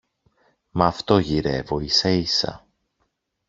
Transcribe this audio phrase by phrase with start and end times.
[0.71, 2.67] Μα αυτό γυρεύω ίσα-ίσα